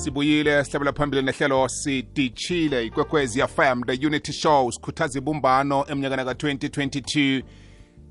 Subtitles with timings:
[0.00, 7.42] sibuyile sihlabela phambili nehlelo sidishile ikwekwezi fm the unity show sikhuthaza ibumbano eminyakana ka-2022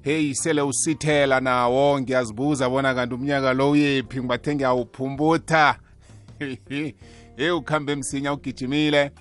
[0.01, 5.79] heyi sele usithela nawo ngiyazibuza bona kanti umnyaka lo uyephi ngibathe ngiyawuphumbutha
[7.37, 9.11] heyi ukuhambe emsinya ugijimile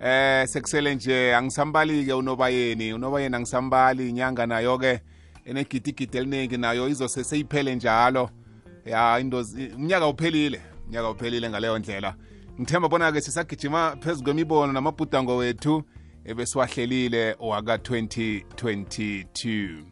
[0.00, 5.00] eh sekusele nje angisambali-ke unobayeni unobayeni angisambali inyanga nayo-ke
[5.44, 8.30] enegidigidi eliningi nayo izose seyiphele njalo
[8.86, 9.22] ya
[9.76, 10.60] umnyaka uphelile
[10.90, 12.14] nyaka uphelile ngaleyo ndlela
[12.60, 15.82] ngithemba bona-ke sisagijima phezu kwemibono namabhudango wethu
[16.24, 19.84] ebesiwahlelile waka-2022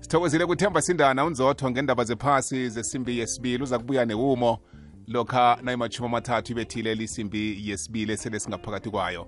[0.00, 4.58] sithokozile kuthemba sindana unzotho ngendaba zephasi zesimbi yesibili uza kubuya newumo
[5.08, 9.26] lokha nayimashumi amathathu ibethile lisimbi yesibili esele singaphakathi kwayo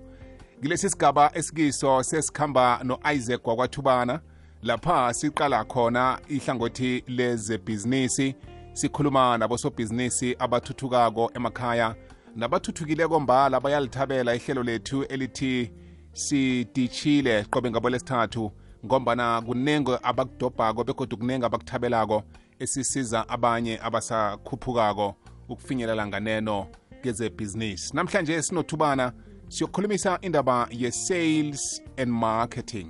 [0.61, 4.19] kilesi sigaba esikiso sesikhamba no-isaac wakwathubana
[4.63, 8.35] lapha siqala khona ihlangothi lezebhizinisi
[8.77, 11.95] sikhuluma nabosobhizinisi abathuthukako emakhaya
[12.35, 15.71] nabathuthukile kombala bayalithabela ihlelo lethu elithi
[16.13, 18.43] sidishile qobe ngabo lesithathu
[18.85, 22.23] ngombana kunenge abakudobhako begodwa kunenge abakuthabelako
[22.59, 25.15] esisiza abanye abasakhuphukako
[25.49, 26.67] ukufinyelela nganeno
[27.03, 29.13] kezebhizinisi namhlanje sinothubana
[29.49, 32.87] siyokhulumisa indaba ye-sales and marketing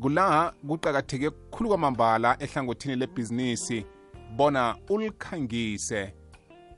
[0.00, 3.86] kula kuqakatheke kukhulu kwamambala ehlangothini lebhizinisi
[4.36, 6.14] bona ulikhangise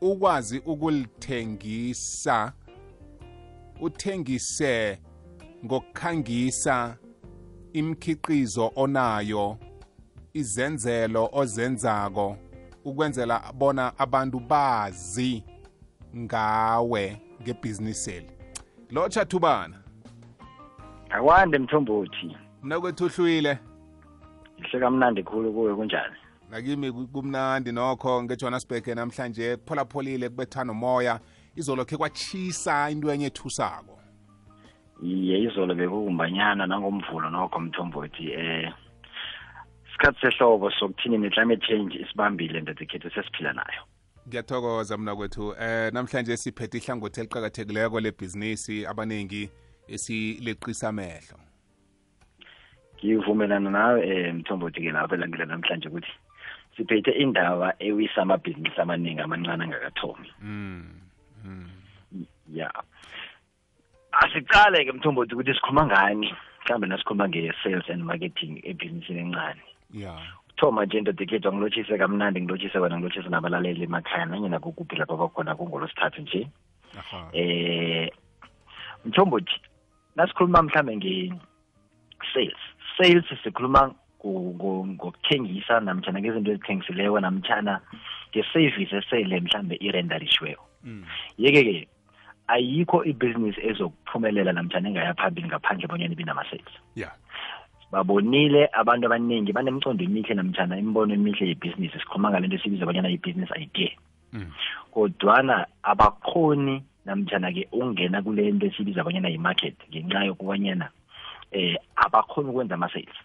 [0.01, 2.53] ukwazi ukulithengisa
[3.81, 4.99] uthengise
[5.65, 6.97] ngokukhangisa
[7.73, 9.59] imikhiqizo onayo
[10.35, 12.37] izenzelo ozenzako
[12.85, 15.45] ukwenzela bona abantu bazi
[16.17, 18.31] ngawe ngebhiziniseli
[18.91, 19.83] lotsha thubana
[21.11, 23.59] akwande mthombothi mnakwethu uhlwile
[24.59, 26.22] ihle kamnandi khulu kuwe kunjani
[26.53, 31.21] nakimi kumnandi nokho ngejona sibheke namhlanje kupholapholile kubetha nomoya
[31.57, 33.99] izolo khe kwatshisa into enye ethusako
[35.03, 38.69] iye izolo bekukumbanyana nangomvulo nokho mthombothi eh
[39.89, 43.83] isikhathi sehlobo sokuthini ne-climate change isibambile ndadekhethu sesiphila nayo
[44.29, 49.51] ngiyathokoza mna kwethu eh namhlanje siphethe ihlangothi eliqakathekileko lebhizinisi abaningi
[49.89, 51.39] esileqisa amehlo
[52.99, 56.13] ngivumelana nawe um eh, mthombothi-ke lapho elangile namhlanje ukuthi
[56.77, 60.85] siphethe indaba ewisa amabhizinisi amaningi amancane angakathomi mm.
[61.45, 61.69] mm.
[62.55, 62.73] ya
[64.13, 69.61] asicale ke mthombothi ukuthi sikhuluma ngani mhlawumbe nasikhuluma nge-sales and marketing ebhizinisini encane
[69.93, 70.19] yeah
[70.57, 76.23] thoma nje ndodekhethu angilotshise kamnandi ngilotshise wena ngilotshise nabalaleli emakhaya nanye nakukuphi lapho bakhona kungolosithathu
[76.23, 76.43] nje
[77.33, 78.11] eh
[79.05, 79.53] mthombothi
[80.17, 82.61] nasikhuluma mhlambe nge-sales
[82.97, 83.93] sales sikhuluma
[84.27, 87.75] ngokuthengisa namtshana ngezinto ezithengisileyo namtshana
[88.31, 91.03] ngesevisi esele mhlambe irendarishiweko mm.
[91.39, 91.89] yeke-ke
[92.55, 97.11] ayikho ibhizinisi ezokuphumelela namtshana engaya phambili ngaphandle bonyana ibinama-sales yeah.
[97.91, 103.91] babonile abantu abaningi banemcondo emihle namtshana imibono emihle yebhizinisi sikhuluma nto esibiza bonyana yi-business idea
[104.33, 104.49] mm.
[104.95, 110.89] kodwana abakhoni namtshana-ke ungena kule nto esibiza bonyana yi-market ngenxa yokubanyana
[111.53, 113.19] eh abakhoni ukwenza ama-sales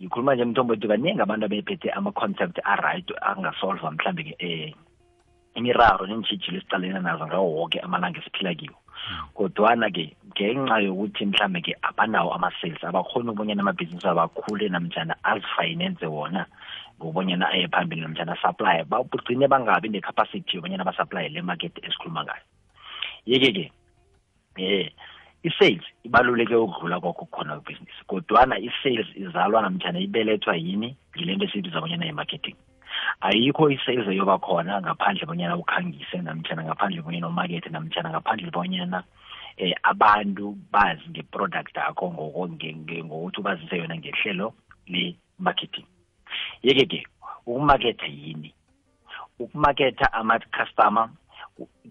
[0.00, 4.72] ngikhuluma nje mthombo wethu kaningi abantu abephethe ama-concept aright angasolva mhlambe um
[5.58, 9.28] imiraro neentshijilo esicalena nazo ngawo woke amalanga esiphila kiwo hmm.
[9.36, 16.42] kodwana-ke ngenxa yokuthi mhlambe-ke abanawo ama-sales abakhoni ukubonyana amabhizinisi abakhule namjana azifinense wona
[16.98, 22.42] ngokubonyana aye phambili namjana asaplaye bagcine bangabi necapacity yobonyana basaplaye le market esikhuluma ngayo
[23.26, 23.64] yeke-ke
[24.58, 24.86] um eh,
[25.46, 32.06] i-sales ibaluleke ukudlula kukhona kwibhizinisi kodwana i-sales izalwa namtshana ibelethwa yini yile nto esiyibiza bonyana
[32.06, 32.56] i marketing
[33.22, 38.98] ayikho i-sales eyoba khona ngaphandle bonyana ukhangise namtshana ngaphandle bonyana umakethe namtshana ngaphandle bonyana
[39.62, 44.46] eh abantu bazi nge-product yakho ngokuthi ubazise yona ngehlelo
[44.90, 45.86] le-marketing
[46.66, 47.00] yeke ke
[47.46, 48.50] ukumaketha yini
[49.38, 51.06] ukumaketha ama-customer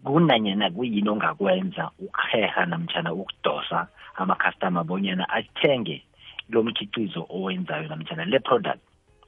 [0.04, 6.04] kunanyana kuyini ongakwenza ukuheha namtshana ukudosa amakhastama bonyana athenge
[6.50, 8.80] lo mkhicizo owenzayo namtshana le product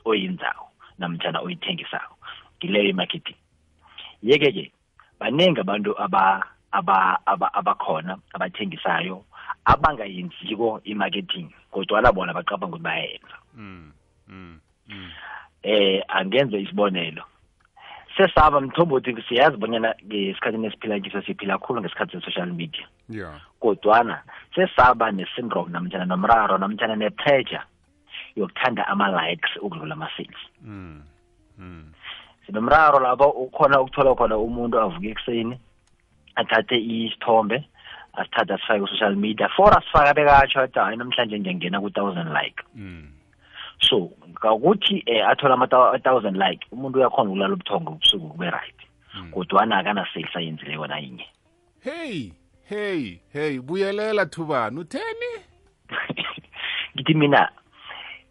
[0.06, 0.63] oyenzayo
[1.00, 2.12] namtshana oyithengisayo
[2.58, 3.36] ngileyo i-marketing
[4.24, 4.66] yeke-ke
[5.19, 6.54] baningi abantu abakhona
[7.52, 9.16] aba, aba, abathengisayo
[9.66, 13.92] abangayenziko i-marketing kodwana bona bacabanga ukuthi bayenza mm,
[14.28, 14.56] mm,
[14.90, 15.10] mm.
[15.63, 17.24] eh angenze isibonelo
[18.19, 19.00] sesaba mthombo
[19.30, 23.39] siyazi bonyana ngesikhathini eh, esiphila kiso siphila khulu ngesikhathi se-social media yeah.
[23.63, 24.19] kodwana
[24.56, 27.63] sesaba ne-syndrome namtshana nomraro namtshana ne-pressure
[28.36, 31.00] yokuthanda ama-likes ukudlula ama-sales mm.
[31.60, 31.86] mm.
[32.45, 35.56] sinomraro lapho ukhona ukuthola khona umuntu avuke ekuseni
[36.36, 37.63] athathe isithombe
[38.19, 43.12] asithathe asifake ku-social media for asifaka bekatsho athi hayi namhlanje ngiyangena ku-thousand like mm.
[43.81, 48.76] so ngakuthi eh athola ama-thousand like umuntu uyakhona ukulala ubuthongo ubusuku kube right
[49.12, 49.31] hmm.
[49.31, 51.26] kodwana akanasales ayenzile yona inye
[51.84, 52.30] hey
[52.70, 55.31] hey hey buyelela thubani utheni
[56.96, 57.50] ngithi mina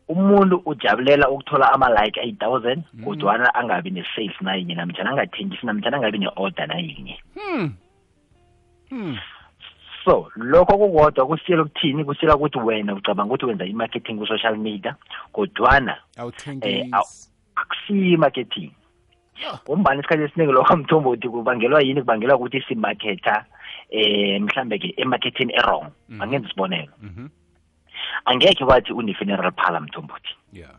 [0.08, 3.04] umuntu ujabulela ukuthola ama-like eight thousand hmm.
[3.04, 7.72] kodwana angabi ne-sales nayinye namjana angathengisi namjana angabi ne-order nayinye hmm.
[8.88, 9.16] hmm.
[10.08, 14.96] so lokho kukodwa kusiyela ukuthini kusiyela ukuthi wena ucabanga ukuthi wenza i-marketing ku-social media
[15.36, 15.96] kodwana
[16.64, 16.88] eh,
[17.60, 18.70] akusiyi-marketing
[19.68, 23.44] ngombani isikhathi esiningi lokho mthombo ukuthi kubangelwa yini kubangelwa ukuthi simakhetha
[23.92, 26.22] eh mhlambe ke emarkethini erong mhm.
[26.22, 27.28] angenza isibonelo mhm.
[28.24, 30.72] angekhe wathi une-funeral parlor mthombothi yeah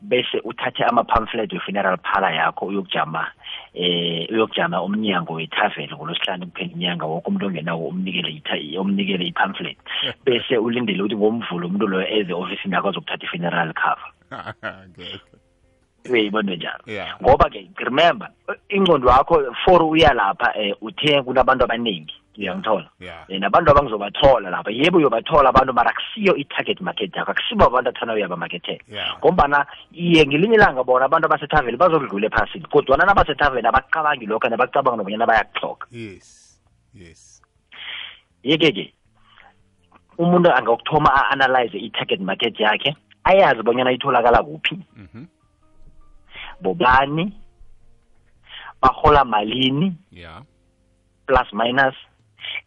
[0.00, 3.26] bese uthathe ama-pamphlet we-funeral parlor yakho uyokujama
[3.74, 9.78] eh uyokujama umnyango wethaveni ngolosihlanu kuphela inyanga woke umuntu ongenawo umnikele omnikele i-pamphlet
[10.24, 14.10] bese ulindele ukuthi ngomvulo umuntu loyo eze ofisini yakho azokuthatha i-funeral cover
[16.10, 16.82] uyayibona njalo
[17.22, 18.28] ngoba-ke remember
[18.70, 23.24] ingqondo yakho for uya lapha eh uthe kunabantu abaningi ngiyangithola yeah.
[23.28, 28.12] e, nabantu abangizobathola lapha yebo uyobathola abantu mara akusiyo i-target market yakho akusibo abantu athana
[28.14, 29.18] uyabamakethela yeah.
[29.18, 35.26] ngombana iye ngelinye ilanga bona abantu abasethaveni bazokudlula ephasini kodwana nabasethaveni abacabangi lokho nabacabanga nobanyana
[35.26, 36.62] bayakuhloka yes
[36.94, 37.42] yes
[38.46, 38.94] yeke-ke
[40.18, 42.94] umuntu angakuthoma a-analyze i-target market yakhe
[43.26, 45.26] ayazi bonyana itholakala kuphi mm -hmm.
[46.62, 47.34] bobani
[48.82, 50.42] bahola malini yeah.
[51.26, 51.94] plus minus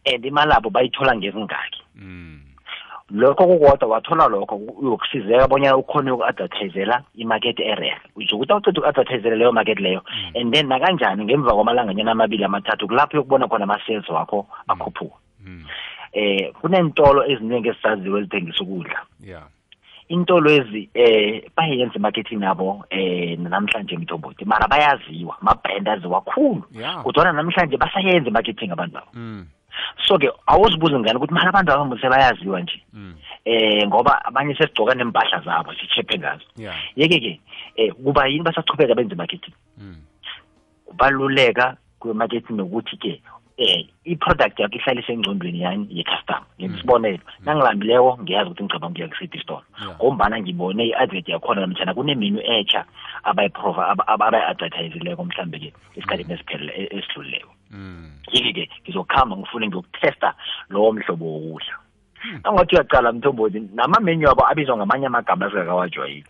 [0.06, 2.40] and imali abo bayithola ngezingaki mm.
[3.10, 9.52] lokho kukodwa wathola lokho uyokusizeka bonyana ukhona uku-advertisela imakethi erer uzokuthi ukuthi awuceda uku-advertisele leyo
[9.52, 10.36] makethi leyo mm.
[10.40, 14.64] and then nakanjani ngemva kwamalanganyana amabili amathathu kulapho yokubona khona ama-sales wakho mm.
[14.72, 15.16] akhuphuka
[16.12, 19.46] eh kuneentolo eziningi ezisaziwe ezithengisa ukudla yeah
[20.08, 26.60] intolo ezi eh bayenza marketing nabo eh namhlanje emthomboti mara bayaziwa ma-brand aziwa khulu
[27.02, 29.46] kodwana namhlanje basayenza marketing abantu mm.
[30.06, 33.12] so-ke awuzibuza ngane ukuthi manje abantu abambe sebayaziwa nje mm.
[33.52, 36.46] eh ngoba abanye sesigcoka nempahla zabo sichephe ngazo
[36.98, 37.32] yeke-ke
[37.80, 39.96] eh kuba yini basachubeka benze marketing mm.
[40.86, 41.66] kubaluleka
[42.00, 43.12] kwe-marketing nokuthi-ke
[43.56, 47.22] eh i-product yakho ihlale sengcondweni yani ye-customer ngisibonelo mm.
[47.46, 49.62] nangilambileko ngiyazi ukuthi ngicabanga ukuya kusiphi store
[49.94, 52.84] ngombana ngibone i-advert yakhona namtshana kunemenu etsha
[53.24, 56.38] abayi-advertisileko mhlambe-ke esikhathini mm.
[56.74, 58.10] e, esidlulileko mm.
[58.32, 60.34] yiki-ke ngizokuhamba ngifune ngiyokutesta
[60.70, 61.74] lowo mhlobo wokudla
[62.22, 62.40] hmm.
[62.42, 66.24] angathi uyacala mthombothi namamenyu abo abizwa ngamanye amagama asingakawajwayeli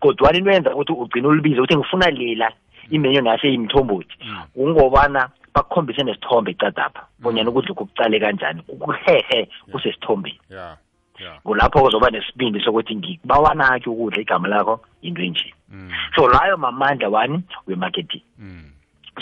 [0.00, 2.56] kodwani into yenza ukuthi ugcine ulibize ukuthi ngifuna lela hmm.
[2.94, 4.42] imenyu nase imthombothi hmm.
[4.54, 7.22] kungobana bakukhombise nesithombe icadapha mm.
[7.24, 10.76] bonyana ukudla kukucale kanjani kukuhehe kusesithombeni yeah.
[11.20, 11.38] yeah.
[11.44, 15.88] kulapho kuzoba nesibindi sokuthi ngikubawana-ke ukudla igama lakho yinto enje mm.
[16.16, 18.72] so layo mamandla wani we-marketing mm.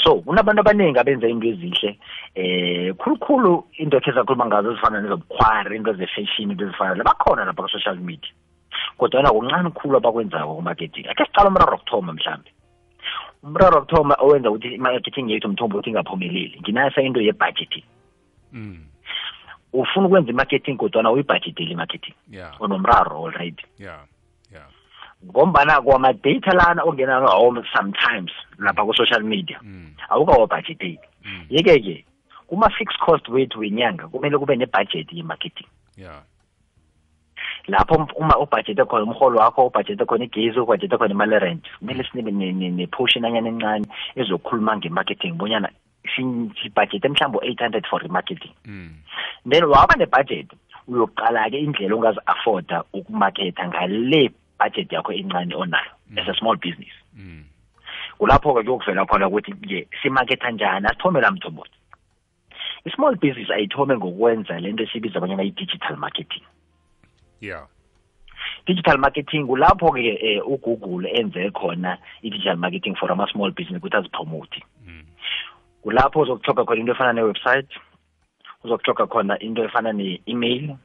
[0.03, 1.91] so kunabantu abaningi abenza into ezihle
[2.35, 7.97] eh khulukhulu into ekhe sakhuluma ngazo ezifana nezobukhwari into ze-fashion into ezifana bakhona lapha ku-social
[7.99, 8.31] media
[8.99, 12.51] kodwana kuncane khulu abakwenzako kumarketing akhe sicala umraro wokuthoma mhlambe
[13.47, 17.85] umraro wokuthoma owenza ukuthi i-marketing yethu mthombo ukuthi ingaphumeleli nginasa into ye-budgeting
[18.53, 18.79] mm.
[19.73, 22.53] ufuna ukwenza i-marketing kodwana uyibhajeteli i-marketing yeah.
[22.63, 24.05] onomraro already yeah.
[24.55, 24.69] yeah.
[25.27, 29.95] ngombana kwamadata lana ongena ngawo sometimes lapha ku-social media mm.
[30.13, 31.43] awukawabhajeteli mm.
[31.51, 32.05] yeke-ke
[32.47, 35.67] kuma-fixed cost wethu wenyanga kumele kube nebudget ye-marketing
[35.97, 36.21] yeah.
[37.71, 42.03] lapho um, uma ubhajethe khona umholo wakho ubhajethe khona igezi ubhajethe khona imali rent kumele
[42.09, 43.87] sinibe ne-portion anyana encane
[44.21, 45.69] ezokhuluma nge-marketing bonyana
[46.63, 48.91] sibhajethe mhlawumbe u-eight hundred for remarketing hmm.
[49.51, 50.47] then waba ne-budget
[50.91, 54.23] uyoqala-ke indlela ongazi-afforda ukumaketha ngale
[54.59, 56.19] budget yakho encane onayo hmm.
[56.19, 57.45] as a small business hmm.
[58.19, 61.77] kulapho-ke kuyokuvela khona ukuthi-ke simaketha njani asithome la mthombothi
[62.85, 66.59] i-small business ayithome ngokwenza lento esibiza abanyana i-digital marketing mm.
[67.41, 67.65] yeah
[68.69, 73.97] digital marketing kulapho ke eh, uGoogle enze khona i-digital marketing for ama small business ukuthi
[73.97, 75.03] azipromote mm.
[75.83, 77.71] kulapho uzokuhloga khona into efana ne-website
[78.65, 80.77] uzokuthoka khona into efana ne-email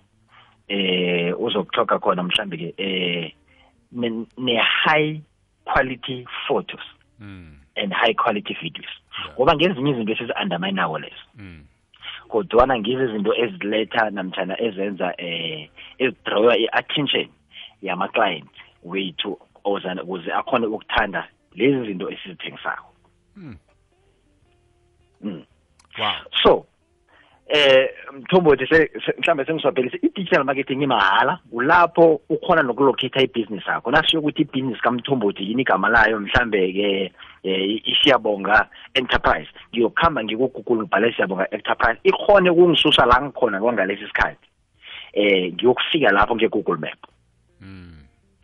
[0.69, 3.31] eh uzokuthoka khona mhlambe ke eh
[4.37, 5.21] ne-high
[5.63, 6.81] quality photos
[7.19, 7.51] mm.
[7.75, 8.91] and high quality videos
[9.35, 9.65] ngoba yeah.
[9.71, 11.63] ngezinye izinto esizi-undermine nawo lezo mm.
[12.27, 17.27] kodwana ngizo izinto eziletha namtshana ezenza eh ezidrawa i-attention
[17.81, 18.49] yama-client
[18.83, 22.87] wethu ozana ukuze akhone ukuthanda lezi zinto esizithengisako
[23.35, 23.57] mm.
[25.21, 25.43] mm.
[25.99, 26.11] wow.
[26.43, 26.65] so
[27.47, 28.63] eh mthombothi
[29.17, 35.61] mhlawumbe sengiswabhelise i-digital marketing imahhala ulapho ukhona nokulocata ibhizinisi yakho nasiyo ukuthi ibhizinisi kamthombothi yini
[35.61, 37.11] igama layo mhlambe-ke
[37.43, 44.47] um eh, isiyabonga enterprise ngiyokuhamba ngikugugule ngibhale siyabonga enterprise ikhone ukungisusa la ngikhona kwangalesi sikhathi
[45.15, 46.99] eh ngiyokufika lapho nge-google map
[47.61, 47.93] mm.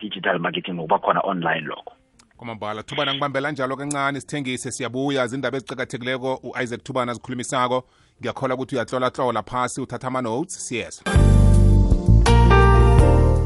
[0.00, 1.92] digital marketing ngokuba khona online lokho
[2.36, 7.84] kwamambala thubana ngibambela njalo kancane sithengise siyabuya zindaba ezicakathekileko u-isaac thubana zikhulumisako
[8.20, 11.04] ngiyakhola ukuthi uyahlolahlola phasi uthatha ama-notes siyezwa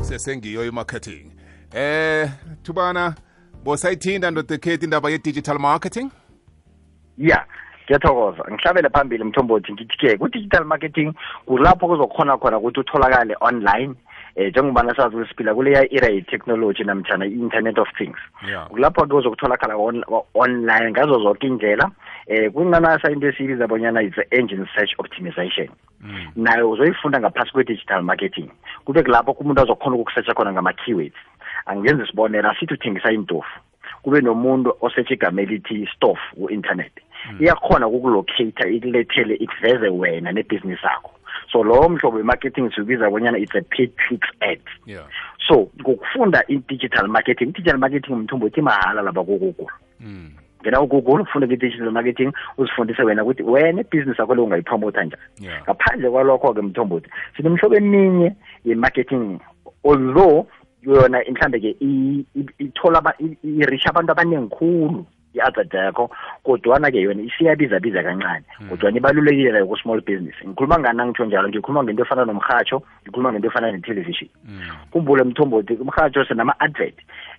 [0.02, 1.26] sesengiyo i-marketing
[1.76, 2.30] eh
[2.62, 3.14] thubana
[3.64, 6.10] bosayithinda ndodekhethi indaba ye-digital marketing
[7.18, 7.46] ya yeah.
[7.86, 11.12] ngiyathokoza ngihlabele phambili mthombothi ngithi-ke ku-digital marketing
[11.46, 13.94] kulapho kuzokhona khona ukuthi utholakale online
[14.36, 18.18] eh njengobana sazi ukuthi siphila kuleya era ye-technology namtshana i-internet of things
[18.74, 19.18] kulapho-ke yeah.
[19.18, 20.02] uzokutholakala on,
[20.34, 21.90] online ngazo zonke indlela
[22.26, 25.68] eh kunanasa into esiyibiza bonyana it's engine search optimization
[26.02, 26.28] mm.
[26.36, 28.50] nayo uzoyifunda ngaphasi kwe-digital marketing
[28.84, 31.18] kube kulapho kumuntu azokhona ukukusetsha khona ngama-keywords
[31.66, 33.60] angenza isibonela sithi uthengisa intofu
[34.02, 36.92] kube nomuntu osethe igama elithi stof ku-internet
[37.40, 41.10] iyakhona ukukulocata ikulethele ikuveze wena nebhizinisi yakho
[41.52, 45.04] so lowo mhlobo we-marketing siwubiza it's a paid clicks ad yeah.
[45.48, 50.30] so ngokufunda i-digital marketing i-digital marketing mthumbo uthi mahala laba kugoogle mm.
[50.62, 55.62] ngena ugoogle ufunde nge-digital marketing uzifundise wena ukuthi wena ibhizinisi yakho leyo ungayipromotha njani yeah.
[55.62, 58.32] ngaphandle kwalokho-ke mthombothi sinemhlobo eminye
[58.64, 59.38] ye-marketing
[59.84, 60.46] although
[60.82, 61.76] yona mhlambe-ke
[62.58, 63.14] ithola
[63.46, 65.04] i-reach abantu mm
[65.36, 66.10] i-adada yakho
[66.44, 68.68] kodwana-ke yona isiyabizabiza kancane hmm.
[68.68, 73.48] kodwana ibalulekile layo ku-small business ngikhuluma ngani nangitsho njalo ngikhuluma ngento efana nomhatsho ngikhuluma ngento
[73.48, 74.60] efana ne ne-television hmm.
[74.90, 76.94] kumbule mthombothi umhatsho senama advert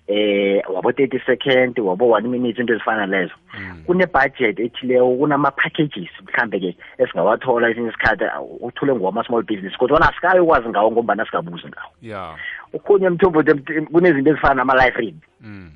[0.06, 3.82] eh wabo 30 second wabo 1 minute into ezifana lezo hmm.
[3.86, 8.24] kunebudget ethileyo kunama-packages mhlambe-ke esingawathola esinye isikhathi
[8.60, 12.34] uthule ngowama-small business kodwana asikayi ukwazi ngawo ngombana sikabuzi ngawo yeah
[12.72, 13.54] ukhunye mthombothi
[13.92, 15.70] kunezinto ezifana nama live read mm.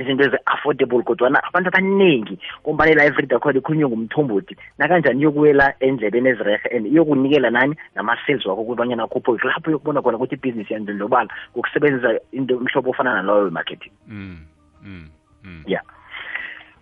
[0.00, 6.84] izinto ezi-affordable kodwana abantu abaningi ngombana i-library yakhona ikhulunywe ngumthombothi nakanjani iyokuwela endlebeni ezirehe and
[6.86, 12.88] iyokunikela nani nama-sales wakho kubanyana akhuphuke lapho yokubona khona ukuthi ibhizinisi yandlondlobala ngokusebenzisa into mhlobo
[12.94, 14.38] ofana naloyo marketing mm,
[14.86, 15.06] mm,
[15.44, 15.62] mm.
[15.66, 15.82] yeah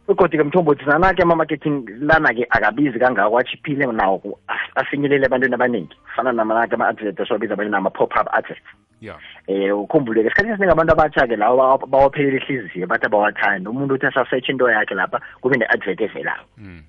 [0.08, 4.38] begodi-ke mthombothi nanake ama-marketing lana-ke akabizi kangako achiphile nawo
[4.74, 8.64] afinyelele ebantwini abaningi fana namanake ama-advert esiwabiza abanye nama-pop up adverts
[9.00, 9.16] yeah.
[9.46, 14.70] eh ukhumbuleke esikhathini esiningi abantu abatsha-ke lawo bawaphelela ihliziyo bathi abawathanda umuntu uthi asasetshe into
[14.70, 16.82] yakhe lapha kube ne-advert evelayo mm.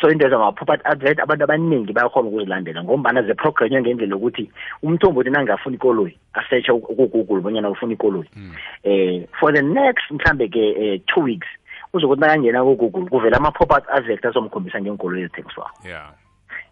[0.00, 4.50] so into ezama-pop up advert abantu abaningi bayakhona ukuzilandela ngombana ziprogranywe ngendlela yokuthi
[4.82, 8.54] umthombothi nangafuna ikoloyi asetshe kugoogle bonyana ufuna ikoloyi mm.
[8.82, 11.46] eh for the next mhlambe-ke eh, two weeks
[11.92, 16.12] uzokuthi nakangena ko-google kuvela ama-pop-up avector azomkhombisa ngenkolo ezithengiswako yeah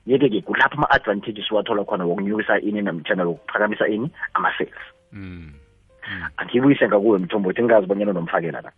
[0.06, 4.74] yeke ke kulapho ama-advantages wathola khona wokunyukisa ini namtshana wokuphakamisa ini ama-sales
[5.12, 5.22] mm.
[5.22, 5.52] mm.
[6.36, 8.72] angibuyise ngakuwe mthombo uthi ngingazi bonyana nomfakela la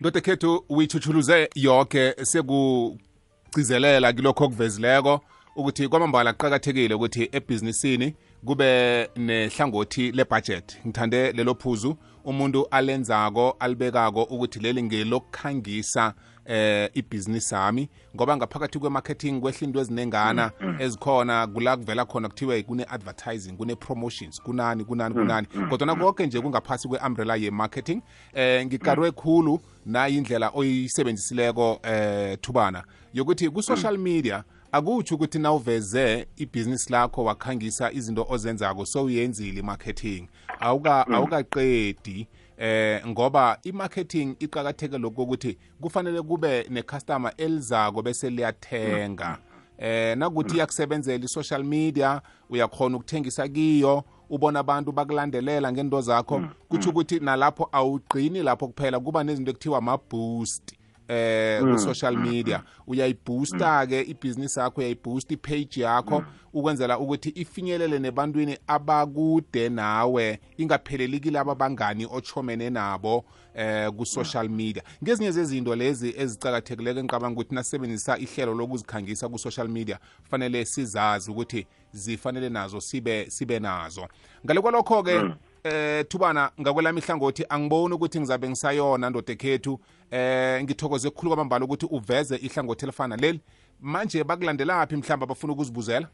[0.00, 5.20] ndoda khethu uyithuthuluze yoke sekugcizelela kilokho okuvezileko
[5.56, 8.14] ukuthi kwamambala kuqakathekile ukuthi ebhizinisini
[8.46, 17.88] kube nehlangothi lebudget ngithande lelo phuzu umuntu alenzako alibekako ukuthi leli ngelokukhangisa eh ibhizinisi yami
[18.16, 25.14] ngoba ngaphakathi kwe-marketing kwehle into ezinengana ezikhona kula kuvela khona kuthiwe kune-advertising kune-promotions kunani kunani
[25.14, 26.00] kunani mm, mm, kodwana mm.
[26.02, 28.02] konke nje kungaphasi kwe-umbrella ye-marketing
[28.34, 32.82] eh ngikarwe khulu nayo indlela oyisebenzisileko eh thubana
[33.14, 34.44] yokuthi ku-social media mm.
[34.72, 40.84] akutsho ukuthi na uveze ibhizinisi lakho wakhangisa izinto ozenzako sowuyenzile i-marketing hmm.
[41.14, 42.26] awukaqedi
[42.58, 49.38] eh ngoba i-marketing iqakatheke lokho ukuthi kufanele kube ne-customer elizako bese liyathenga
[49.78, 50.56] eh nakuthi hmm.
[50.56, 56.48] iyakusebenzela i-social media uyakhona ukuthengisa kiyo ubona abantu bakulandelela ngento zakho hmm.
[56.68, 61.72] kutsho ukuthi nalapho awugqini lapho kuphela kuba nezinto ekuthiwa ama-boost eh mm.
[61.72, 64.10] ku social media uyayiboosta ke mm.
[64.10, 72.70] ibusiness yakho uyayiboost ipage yakho ukwenzela ukuthi ifinyelele nebantwini abakude nawe ingapheleli kilabo abangani ochomene
[72.70, 79.38] nabo eh ku social media ngezinye zezinto lezi ezicakathekileke engicabanga ukuthi nasebenzisa ihlelo lokuzikhangisa ku
[79.38, 79.98] social media
[80.30, 84.08] fanele sizazi ukuthi zifanele nazo sibe sibe nazo
[84.46, 85.34] ngale kwalokho ke mm.
[85.64, 89.80] eh thubana ngakwelami ihlangothi angiboni ukuthi ngizabe ngisayona ndoda ekhethu
[90.14, 93.40] eh ngithokoze kukhulu kwamambala ukuthi uveze ihlangothi elifana leli
[93.80, 96.06] manje bakulandelaphi mhlawumbe abafuna ukuzibuzela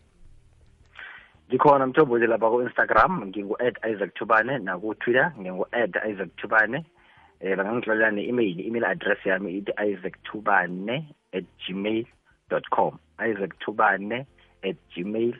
[1.49, 6.85] ngikhona mthombozi lapha ku-instagram ngingu-ad isaac tubane naku-twitter ngingu-ad isaac tubane um
[7.43, 10.97] eh, bangangihlalela ne-email email address yami ithi isaac tubane
[11.35, 12.07] at gmail
[12.50, 14.23] dot com isaac tubane
[14.62, 15.35] at gmail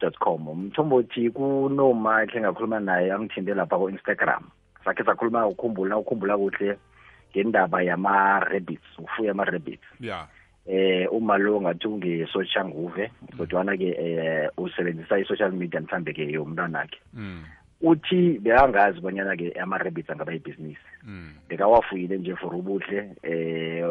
[0.00, 4.42] dot com mthombothi kunomahle engakhuluma naye amthinde lapha ku-instagram
[4.84, 6.76] sakhe sakhuluma ukhumbula ukhumbula kuhle
[7.34, 10.28] ngendaba yama-rabbits ufuya ama-rabbits yeah.
[10.66, 17.42] eh umalunga athi ungesoshanguve kodwana-ke eh usebenzisa i-social media mhlambe-ke yomntwanakhe mm.
[17.86, 21.46] uthi bekangazi bonyana-ke ama-rabbits angaba yibhizinisi mm.
[21.48, 23.84] bekawafuyile nje for ubuhle eh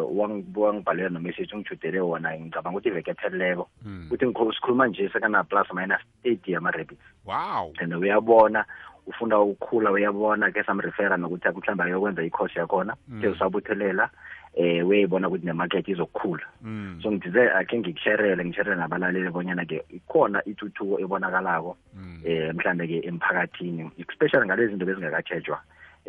[0.53, 4.07] wangibhalela nomessage ungijudele wona ngicabanga ukuthi iveke epheleleko mm.
[4.11, 8.65] uthi sikhuluma nje sekana plus minus 8 ama-rabbits wow and uyabona
[9.07, 13.21] ufuna ukukhula uyabona ke samrefera nokuthi mhlawumbe ayokwenza i-course yakhona mm.
[13.21, 14.09] ke usabuthelela
[14.57, 17.00] eh weyibona ukuthi nemarket izokukhula mm.
[17.03, 22.17] so ngidize akhe ngikusherele ngisherele nabalaleli bonyana-ke ikhona ithuthuko ebonakalako um mm.
[22.25, 25.57] eh mhlambe-ke emphakathini especially ngale zinto bezingakatshejwa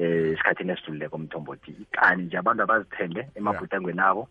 [0.01, 4.25] eh esikhathini esidlulileko umthombothi ikani nje abantu abazithembe emabhutangweni abo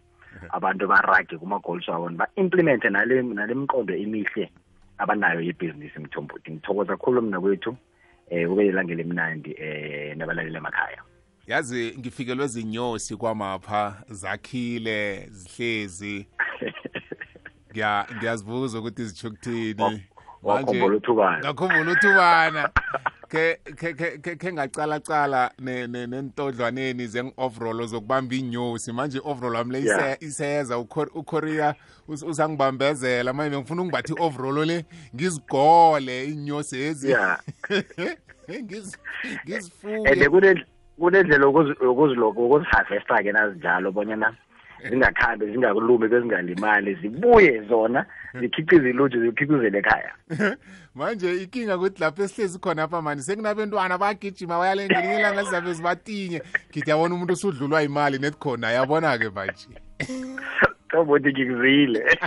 [0.50, 4.50] abantu baragi kuma-goals abo ba implimente nale, nale mqondo emihle
[4.98, 7.78] abanayo yebhizinisi mthombothi ngithokoza khulu mna kwethu
[8.30, 11.02] eh kube ilanga elimnandi eh nabalaleli emakhaya
[11.48, 16.28] yazi ngifikelwe zinyosi kwamapha zakhile zihlezi
[17.72, 20.04] ngiyazibuza ukuthi zitsho kuthini
[20.44, 22.72] manje ngakhumbula uthubana
[23.30, 23.44] ke
[23.82, 31.76] ke ke ke ngacalacala nentodlwaneni zeng-overall zokubamba inyosi manje i-overall wami le iseza ukorea
[32.08, 37.14] usangibambezela manje ngifuna ungibathi i-overall le ngizigole inyosi ezi
[39.46, 40.64] ngizifuke
[41.00, 44.36] kunendlela yokuziharvesta-ke nazinjalo bonyana
[44.90, 48.06] zingakhambe zingakulumi bezingalimali zibuye zona
[48.40, 50.12] zikhiqize iluju zikhiqizele ekhaya
[50.96, 56.90] manje inkinga ukuthi lapho esihlezi khona apha manje sekunabentwana bagijima bayale ngelinye ilanga zibatinye ngithi
[56.90, 59.68] yabona umuntu usudlulwa imali net khona yabona-ke manje
[60.90, 62.18] tobothi ngikuzile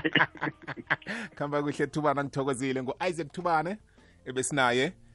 [1.37, 3.79] khamba kuhle thubana ngithokozile ngu-isaac thubane
[4.27, 5.08] ebesinaye